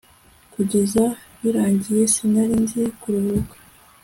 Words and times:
kugeza 0.53 1.03
birangiye, 1.41 2.03
sinari 2.13 2.55
nzi 2.63 2.81
kuruhuka 2.99 3.55